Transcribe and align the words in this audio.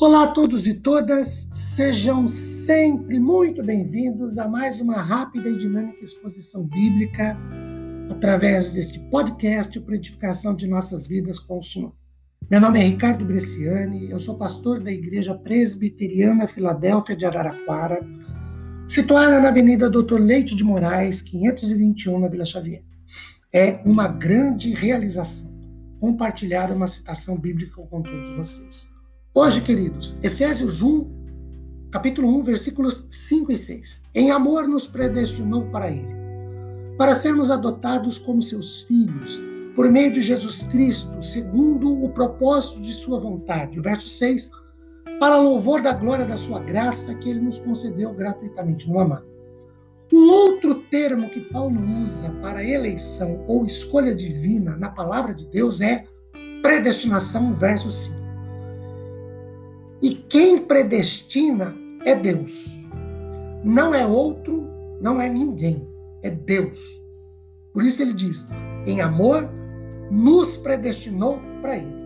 Olá 0.00 0.22
a 0.22 0.26
todos 0.28 0.64
e 0.68 0.74
todas, 0.74 1.50
sejam 1.52 2.28
sempre 2.28 3.18
muito 3.18 3.64
bem-vindos 3.64 4.38
a 4.38 4.46
mais 4.46 4.80
uma 4.80 5.02
rápida 5.02 5.48
e 5.48 5.58
dinâmica 5.58 6.04
exposição 6.04 6.62
bíblica 6.62 7.36
através 8.08 8.70
deste 8.70 9.00
podcast 9.10 9.80
para 9.80 9.96
edificação 9.96 10.54
de 10.54 10.68
nossas 10.68 11.04
vidas 11.04 11.40
com 11.40 11.58
o 11.58 11.62
Senhor. 11.62 11.92
Meu 12.48 12.60
nome 12.60 12.78
é 12.78 12.84
Ricardo 12.84 13.24
Bresciani, 13.24 14.08
eu 14.08 14.20
sou 14.20 14.38
pastor 14.38 14.80
da 14.80 14.92
Igreja 14.92 15.34
Presbiteriana 15.34 16.46
Filadélfia 16.46 17.16
de 17.16 17.26
Araraquara, 17.26 17.98
situada 18.86 19.40
na 19.40 19.48
Avenida 19.48 19.90
Doutor 19.90 20.20
Leite 20.20 20.54
de 20.54 20.62
Moraes, 20.62 21.22
521, 21.22 22.20
na 22.20 22.28
Vila 22.28 22.44
Xavier. 22.44 22.84
É 23.52 23.80
uma 23.84 24.06
grande 24.06 24.72
realização 24.72 25.58
compartilhar 25.98 26.70
uma 26.70 26.86
citação 26.86 27.36
bíblica 27.36 27.82
com 27.82 28.00
todos 28.00 28.30
vocês. 28.36 28.97
Hoje, 29.34 29.60
queridos, 29.60 30.16
Efésios 30.22 30.80
1, 30.80 31.06
capítulo 31.92 32.34
1, 32.38 32.42
versículos 32.44 33.06
5 33.10 33.52
e 33.52 33.56
6. 33.58 34.02
Em 34.14 34.30
amor 34.30 34.66
nos 34.66 34.86
predestinou 34.86 35.66
para 35.66 35.90
Ele, 35.90 36.16
para 36.96 37.14
sermos 37.14 37.50
adotados 37.50 38.18
como 38.18 38.40
seus 38.40 38.82
filhos, 38.84 39.38
por 39.76 39.90
meio 39.90 40.10
de 40.10 40.22
Jesus 40.22 40.62
Cristo, 40.62 41.22
segundo 41.22 42.02
o 42.02 42.08
propósito 42.08 42.80
de 42.80 42.92
Sua 42.94 43.20
vontade. 43.20 43.78
O 43.78 43.82
verso 43.82 44.08
6. 44.08 44.50
Para 45.20 45.36
louvor 45.36 45.82
da 45.82 45.92
glória 45.92 46.24
da 46.24 46.36
Sua 46.36 46.58
graça, 46.60 47.14
que 47.14 47.28
Ele 47.28 47.40
nos 47.40 47.58
concedeu 47.58 48.14
gratuitamente 48.14 48.90
no 48.90 48.98
amado. 48.98 49.26
Um 50.10 50.30
outro 50.30 50.76
termo 50.90 51.28
que 51.28 51.42
Paulo 51.42 51.78
usa 52.02 52.30
para 52.40 52.64
eleição 52.64 53.44
ou 53.46 53.66
escolha 53.66 54.14
divina 54.14 54.74
na 54.74 54.88
palavra 54.88 55.34
de 55.34 55.46
Deus 55.46 55.82
é 55.82 56.06
predestinação, 56.62 57.52
verso 57.52 57.90
5. 57.90 58.17
E 60.00 60.14
quem 60.14 60.58
predestina 60.58 61.76
é 62.04 62.14
Deus. 62.14 62.66
Não 63.64 63.94
é 63.94 64.06
outro, 64.06 64.66
não 65.00 65.20
é 65.20 65.28
ninguém, 65.28 65.86
é 66.22 66.30
Deus. 66.30 66.78
Por 67.72 67.82
isso 67.82 68.02
ele 68.02 68.12
diz: 68.12 68.48
em 68.86 69.00
amor, 69.00 69.48
nos 70.10 70.56
predestinou 70.56 71.40
para 71.60 71.76
Ele. 71.76 71.98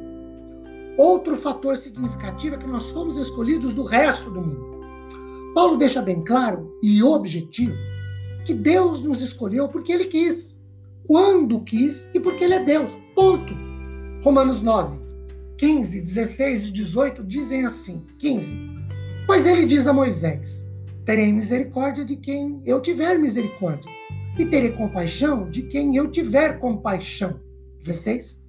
Outro 0.97 1.37
fator 1.37 1.77
significativo 1.77 2.57
é 2.57 2.59
que 2.59 2.67
nós 2.67 2.91
fomos 2.91 3.17
escolhidos 3.17 3.73
do 3.75 3.85
resto 3.85 4.31
do 4.31 4.41
mundo. 4.41 4.73
Paulo 5.55 5.77
deixa 5.77 6.03
bem 6.03 6.23
claro 6.23 6.77
e 6.83 7.03
objetivo 7.03 7.77
que 8.45 8.55
Deus 8.55 9.01
nos 9.01 9.21
escolheu 9.21 9.69
porque 9.69 9.93
Ele 9.93 10.07
quis, 10.07 10.61
quando 11.07 11.61
quis 11.61 12.11
e 12.15 12.21
porque 12.21 12.45
Ele 12.45 12.55
é 12.55 12.65
Deus. 12.65 12.97
Ponto. 13.15 13.55
Romanos 14.23 14.63
9. 14.63 14.99
15, 15.57 16.01
16 16.01 16.67
e 16.67 16.71
18 16.73 17.25
dizem 17.25 17.65
assim: 17.65 18.05
15. 18.19 18.57
Pois 19.27 19.47
ele 19.47 19.67
diz 19.67 19.87
a 19.87 19.93
Moisés: 19.93 20.71
Terei 21.05 21.33
misericórdia 21.33 22.05
de 22.05 22.17
quem 22.17 22.63
eu 22.65 22.81
tiver 22.81 23.19
misericórdia, 23.19 23.91
e 24.39 24.45
terei 24.45 24.73
compaixão 24.73 25.49
de 25.51 25.63
quem 25.63 25.97
eu 25.97 26.11
tiver 26.11 26.59
compaixão. 26.59 27.41
16. 27.79 28.45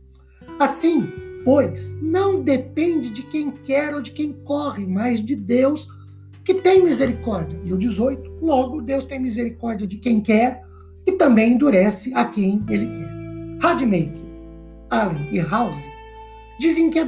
Assim, 0.60 1.12
pois, 1.44 1.98
não 2.02 2.42
depende 2.42 3.10
de 3.10 3.24
quem 3.24 3.52
quer 3.52 3.94
ou 3.94 4.02
de 4.02 4.12
quem 4.12 4.34
corre, 4.44 4.86
mas 4.86 5.24
de 5.24 5.36
Deus 5.36 5.88
que 6.44 6.56
tem 6.56 6.84
misericórdia. 6.84 7.60
E 7.64 7.74
o 7.74 7.78
18, 7.78 8.40
logo 8.42 8.82
Deus 8.82 9.06
tem 9.06 9.20
misericórdia 9.20 9.88
de 9.88 9.98
quem 9.98 10.22
quer 10.22 10.62
e 11.08 11.14
também 11.14 11.54
endurece 11.54 12.14
a 12.14 12.26
quem 12.26 12.64
ele 12.70 12.88
quer. 12.88 13.14
Radmaker, 13.62 14.22
Allen 14.90 15.28
e 15.32 15.40
House 15.40 15.93
Dizem 16.64 16.90
que 16.90 16.98
a 16.98 17.06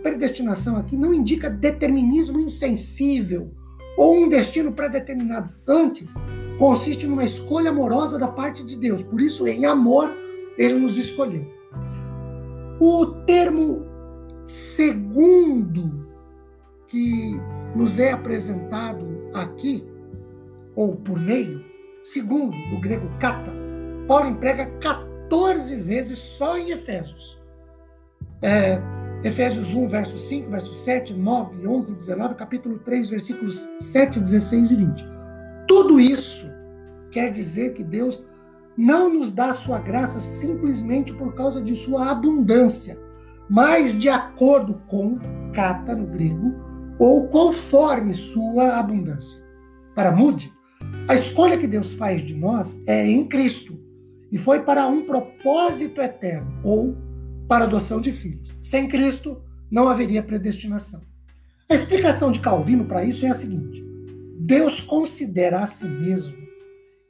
predestinação 0.00 0.76
aqui 0.76 0.96
não 0.96 1.12
indica 1.12 1.50
determinismo 1.50 2.38
insensível 2.38 3.50
ou 3.98 4.14
um 4.14 4.28
destino 4.28 4.70
pré-determinado. 4.70 5.52
Antes, 5.66 6.14
consiste 6.56 7.08
numa 7.08 7.24
escolha 7.24 7.70
amorosa 7.70 8.16
da 8.16 8.28
parte 8.28 8.64
de 8.64 8.76
Deus. 8.76 9.02
Por 9.02 9.20
isso, 9.20 9.48
em 9.48 9.66
amor, 9.66 10.16
ele 10.56 10.74
nos 10.74 10.96
escolheu. 10.96 11.44
O 12.78 13.06
termo 13.26 13.84
segundo 14.46 16.06
que 16.86 17.40
nos 17.74 17.98
é 17.98 18.12
apresentado 18.12 19.04
aqui, 19.34 19.84
ou 20.76 20.94
por 20.94 21.18
meio, 21.18 21.64
segundo, 22.04 22.56
do 22.70 22.80
grego 22.80 23.10
kata, 23.18 23.52
Paulo 24.06 24.28
emprega 24.28 24.66
14 24.78 25.74
vezes 25.74 26.18
só 26.18 26.56
em 26.56 26.70
Efésios. 26.70 27.41
É, 28.42 28.80
Efésios 29.22 29.72
1, 29.72 29.86
verso 29.86 30.18
5, 30.18 30.50
verso 30.50 30.74
7, 30.74 31.14
9, 31.14 31.66
11, 31.66 31.94
19, 31.94 32.34
capítulo 32.34 32.78
3, 32.80 33.10
versículos 33.10 33.56
7, 33.78 34.18
16 34.18 34.70
e 34.72 34.76
20. 34.76 35.04
Tudo 35.68 36.00
isso 36.00 36.50
quer 37.10 37.30
dizer 37.30 37.72
que 37.72 37.84
Deus 37.84 38.26
não 38.76 39.12
nos 39.12 39.32
dá 39.32 39.52
sua 39.52 39.78
graça 39.78 40.18
simplesmente 40.18 41.12
por 41.12 41.34
causa 41.34 41.62
de 41.62 41.72
sua 41.74 42.10
abundância, 42.10 42.98
mas 43.48 43.96
de 43.96 44.08
acordo 44.08 44.82
com, 44.88 45.18
kata 45.54 45.94
no 45.94 46.06
grego, 46.06 46.52
ou 46.98 47.28
conforme 47.28 48.12
sua 48.12 48.76
abundância. 48.76 49.40
Para 49.94 50.10
Moody, 50.10 50.52
a 51.08 51.14
escolha 51.14 51.58
que 51.58 51.66
Deus 51.66 51.94
faz 51.94 52.22
de 52.22 52.34
nós 52.34 52.82
é 52.88 53.06
em 53.06 53.28
Cristo 53.28 53.78
e 54.32 54.38
foi 54.38 54.60
para 54.60 54.86
um 54.88 55.04
propósito 55.04 56.00
eterno, 56.00 56.58
ou 56.64 56.96
para 57.48 57.64
adoção 57.64 58.00
de 58.00 58.12
filhos. 58.12 58.54
Sem 58.60 58.88
Cristo, 58.88 59.42
não 59.70 59.88
haveria 59.88 60.22
predestinação. 60.22 61.02
A 61.70 61.74
explicação 61.74 62.30
de 62.30 62.40
Calvino 62.40 62.84
para 62.84 63.04
isso 63.04 63.24
é 63.24 63.30
a 63.30 63.34
seguinte: 63.34 63.82
Deus 64.38 64.80
considera 64.80 65.60
a 65.60 65.66
si 65.66 65.86
mesmo 65.86 66.36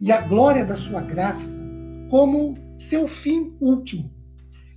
e 0.01 0.13
a 0.13 0.21
glória 0.21 0.65
da 0.65 0.77
sua 0.77 1.01
graça 1.01 1.61
como 2.11 2.55
seu 2.77 3.09
fim 3.09 3.57
último. 3.61 4.11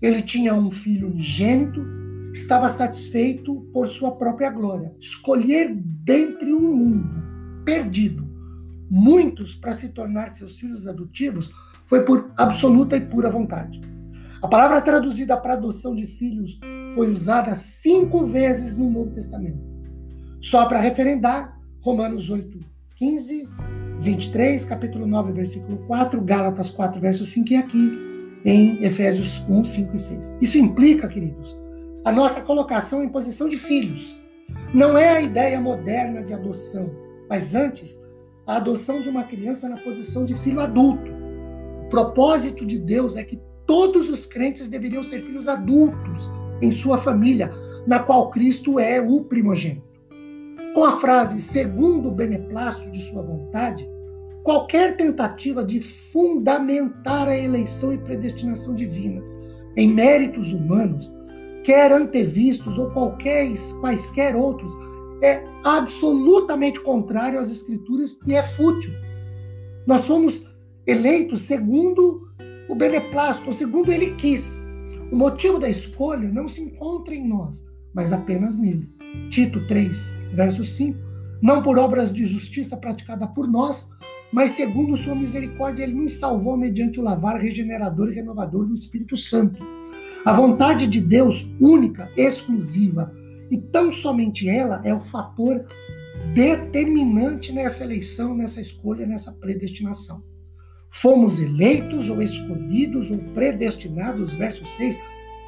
Ele 0.01 0.21
tinha 0.21 0.53
um 0.53 0.69
filho 0.69 1.07
unigênito, 1.07 1.85
estava 2.33 2.69
satisfeito 2.69 3.67
por 3.73 3.87
sua 3.87 4.11
própria 4.11 4.49
glória. 4.49 4.93
Escolher 4.99 5.73
dentre 5.75 6.53
um 6.53 6.75
mundo 6.75 7.63
perdido 7.65 8.25
muitos 8.89 9.55
para 9.55 9.73
se 9.73 9.89
tornar 9.89 10.29
seus 10.29 10.59
filhos 10.59 10.87
adotivos 10.87 11.51
foi 11.85 12.03
por 12.03 12.31
absoluta 12.37 12.95
e 12.95 13.01
pura 13.01 13.29
vontade. 13.29 13.81
A 14.45 14.47
palavra 14.47 14.79
traduzida 14.79 15.35
para 15.35 15.53
adoção 15.53 15.95
de 15.95 16.05
filhos 16.05 16.59
foi 16.93 17.09
usada 17.09 17.55
cinco 17.55 18.27
vezes 18.27 18.77
no 18.77 18.87
Novo 18.87 19.09
Testamento. 19.09 19.57
Só 20.39 20.67
para 20.67 20.79
referendar, 20.79 21.59
Romanos 21.81 22.29
8, 22.29 22.59
15, 22.95 23.49
23, 23.99 24.63
capítulo 24.65 25.07
9, 25.07 25.31
versículo 25.31 25.79
4, 25.87 26.21
Gálatas 26.21 26.69
4, 26.69 27.01
verso 27.01 27.25
5 27.25 27.53
e 27.53 27.55
aqui 27.55 27.91
em 28.45 28.83
Efésios 28.83 29.43
1, 29.49 29.63
5 29.63 29.95
e 29.95 29.97
6. 29.97 30.37
Isso 30.39 30.59
implica, 30.59 31.07
queridos, 31.07 31.59
a 32.05 32.11
nossa 32.11 32.41
colocação 32.43 33.03
em 33.03 33.09
posição 33.09 33.49
de 33.49 33.57
filhos. 33.57 34.21
Não 34.71 34.95
é 34.95 35.09
a 35.09 35.21
ideia 35.21 35.59
moderna 35.59 36.23
de 36.23 36.35
adoção, 36.35 36.91
mas 37.27 37.55
antes, 37.55 37.99
a 38.45 38.57
adoção 38.57 39.01
de 39.01 39.09
uma 39.09 39.23
criança 39.23 39.67
na 39.67 39.77
posição 39.77 40.23
de 40.23 40.35
filho 40.35 40.59
adulto. 40.59 41.11
O 41.87 41.89
propósito 41.89 42.63
de 42.63 42.77
Deus 42.77 43.15
é 43.15 43.23
que 43.23 43.41
Todos 43.65 44.09
os 44.09 44.25
crentes 44.25 44.67
deveriam 44.67 45.01
ser 45.01 45.23
filhos 45.23 45.47
adultos 45.47 46.29
em 46.61 46.71
sua 46.71 46.97
família, 46.97 47.51
na 47.87 47.99
qual 47.99 48.29
Cristo 48.29 48.79
é 48.79 49.01
o 49.01 49.23
primogênito. 49.23 49.83
Com 50.73 50.83
a 50.83 50.97
frase 50.99 51.39
segundo 51.39 52.09
o 52.09 52.11
beneplácito 52.11 52.91
de 52.91 52.99
sua 52.99 53.21
vontade, 53.21 53.87
qualquer 54.43 54.97
tentativa 54.97 55.63
de 55.63 55.79
fundamentar 55.79 57.27
a 57.27 57.37
eleição 57.37 57.93
e 57.93 57.97
predestinação 57.97 58.75
divinas 58.75 59.41
em 59.75 59.91
méritos 59.91 60.51
humanos, 60.51 61.11
quer 61.63 61.91
antevistos 61.91 62.77
ou 62.77 62.91
qualquer, 62.91 63.51
quaisquer 63.81 64.35
outros, 64.35 64.71
é 65.23 65.43
absolutamente 65.63 66.79
contrário 66.79 67.39
às 67.39 67.49
Escrituras 67.49 68.19
e 68.25 68.33
é 68.33 68.43
fútil. 68.43 68.93
Nós 69.87 70.01
somos 70.01 70.45
eleitos 70.85 71.41
segundo 71.41 72.24
o 72.67 72.75
beneplácito, 72.75 73.53
segundo 73.53 73.91
ele 73.91 74.15
quis. 74.15 74.65
O 75.11 75.15
motivo 75.15 75.59
da 75.59 75.69
escolha 75.69 76.31
não 76.31 76.47
se 76.47 76.61
encontra 76.61 77.13
em 77.13 77.27
nós, 77.27 77.65
mas 77.93 78.11
apenas 78.11 78.57
nele. 78.57 78.89
Tito 79.29 79.65
3, 79.67 80.19
verso 80.33 80.63
5. 80.63 80.97
Não 81.41 81.61
por 81.61 81.77
obras 81.77 82.13
de 82.13 82.25
justiça 82.25 82.75
praticada 82.75 83.27
por 83.27 83.47
nós, 83.47 83.89
mas 84.31 84.51
segundo 84.51 84.97
sua 84.97 85.15
misericórdia, 85.15 85.83
ele 85.83 85.93
nos 85.93 86.17
salvou 86.17 86.57
mediante 86.57 86.99
o 86.99 87.03
lavar 87.03 87.39
regenerador 87.39 88.09
e 88.09 88.15
renovador 88.15 88.65
do 88.65 88.73
Espírito 88.73 89.15
Santo. 89.15 89.63
A 90.25 90.33
vontade 90.33 90.87
de 90.87 90.99
Deus, 90.99 91.55
única, 91.59 92.09
exclusiva, 92.17 93.13
e 93.51 93.57
tão 93.57 93.91
somente 93.91 94.49
ela 94.49 94.81
é 94.83 94.93
o 94.93 94.99
fator 94.99 95.65
determinante 96.33 97.53
nessa 97.53 97.83
eleição, 97.83 98.35
nessa 98.35 98.59
escolha, 98.59 99.05
nessa 99.05 99.31
predestinação. 99.33 100.23
Fomos 101.01 101.39
eleitos 101.39 102.09
ou 102.09 102.21
escolhidos 102.21 103.11
ou 103.11 103.17
predestinados, 103.17 104.33
verso 104.33 104.65
6, 104.65 104.97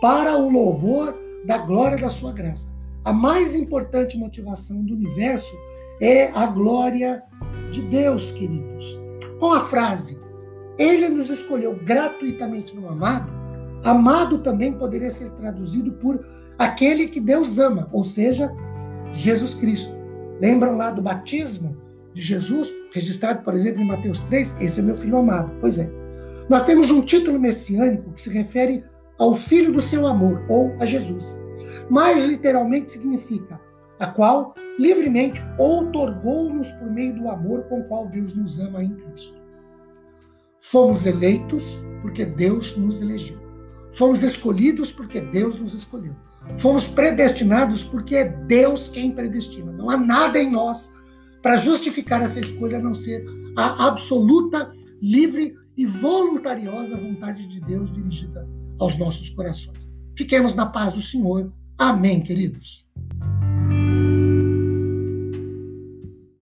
para 0.02 0.38
o 0.38 0.50
louvor 0.50 1.18
da 1.46 1.58
glória 1.58 1.98
da 1.98 2.10
sua 2.10 2.34
graça. 2.34 2.70
a 3.06 3.14
mais 3.14 3.56
importante 3.56 4.18
motivação 4.18 4.84
do 4.84 4.94
universo 4.94 5.56
é 6.02 6.30
a 6.32 6.48
glória 6.48 7.24
de 7.72 7.82
Deus, 7.84 8.32
queridos. 8.32 9.00
Com 9.40 9.54
a 9.54 9.62
frase, 9.62 10.20
ele 10.78 11.08
nos 11.08 11.30
escolheu 11.30 11.80
gratuitamente 11.82 12.76
no 12.76 12.90
amado, 12.90 13.32
amado 13.86 14.40
também 14.40 14.74
poderia 14.74 15.10
ser 15.10 15.32
traduzido 15.32 15.94
por 15.94 16.20
aquele 16.60 17.08
que 17.08 17.22
Deus 17.22 17.58
ama, 17.58 17.88
ou 17.94 18.04
seja, 18.04 18.54
Jesus 19.14 19.56
Cristo. 19.56 19.96
Lembram 20.42 20.76
lá 20.76 20.92
do 20.92 21.02
batismo 21.02 21.87
de 22.18 22.24
Jesus, 22.24 22.74
registrado, 22.92 23.44
por 23.44 23.54
exemplo, 23.54 23.80
em 23.80 23.88
Mateus 23.88 24.22
3? 24.22 24.60
Esse 24.60 24.80
é 24.80 24.84
meu 24.84 24.98
filho 24.98 25.18
amado. 25.18 25.52
Pois 25.62 25.78
é. 25.78 25.88
Nós 26.50 26.66
temos 26.66 26.90
um 26.90 27.02
título 27.02 27.40
messiânico 27.40 28.12
que 28.12 28.20
se 28.20 28.32
refere 28.32 28.84
ao 29.20 29.36
filho 29.36 29.72
do 29.72 29.80
seu 29.80 30.08
amor, 30.08 30.44
ou 30.50 30.76
a 30.80 30.86
Jesus. 30.86 31.40
Mais 31.92 32.26
literalmente 32.26 32.92
significa 32.92 33.62
a 34.00 34.08
qual 34.08 34.56
livremente 34.80 35.44
outorgou-nos 35.60 36.72
por 36.72 36.90
meio 36.90 37.14
do 37.16 37.30
amor 37.30 37.64
com 37.64 37.82
o 37.82 37.84
qual 37.84 38.08
Deus 38.08 38.34
nos 38.34 38.60
ama 38.60 38.84
em 38.84 38.96
Cristo. 38.96 39.40
Fomos 40.60 41.06
eleitos 41.06 41.84
porque 42.02 42.26
Deus 42.26 42.76
nos 42.78 43.00
elegeu. 43.00 43.38
Fomos 43.92 44.24
escolhidos 44.24 44.92
porque 44.92 45.22
Deus 45.22 45.60
nos 45.60 45.76
escolheu. 45.76 46.16
Fomos 46.58 46.88
predestinados 46.88 47.84
porque 47.84 48.16
é 48.16 48.26
Deus 48.26 48.90
quem 48.90 49.12
predestina. 49.12 49.72
Não 49.72 49.90
há 49.90 49.98
nada 49.98 50.40
em 50.40 50.52
nós 50.52 50.96
para 51.42 51.58
justificar 51.58 52.22
essa 52.22 52.40
escolha 52.40 52.80
não 52.80 52.94
ser 52.94 53.26
a 53.56 53.88
absoluta, 53.88 54.72
livre 55.02 55.56
e 55.76 55.86
voluntariosa 55.86 56.98
vontade 56.98 57.48
de 57.48 57.60
Deus 57.62 57.92
dirigida 57.92 58.48
aos 58.80 58.98
nossos 58.98 59.30
corações. 59.30 59.92
Fiquemos 60.16 60.56
na 60.56 60.66
paz 60.66 60.94
do 60.94 61.02
Senhor. 61.02 61.52
Amém, 61.78 62.22
queridos. 62.22 62.88